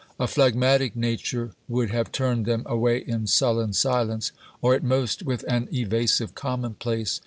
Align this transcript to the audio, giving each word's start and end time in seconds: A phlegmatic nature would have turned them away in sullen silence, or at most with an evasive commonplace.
A 0.19 0.25
phlegmatic 0.27 0.95
nature 0.95 1.51
would 1.69 1.91
have 1.91 2.11
turned 2.11 2.47
them 2.47 2.63
away 2.65 2.97
in 2.97 3.27
sullen 3.27 3.71
silence, 3.73 4.31
or 4.59 4.73
at 4.73 4.83
most 4.83 5.21
with 5.21 5.45
an 5.47 5.69
evasive 5.71 6.33
commonplace. 6.33 7.19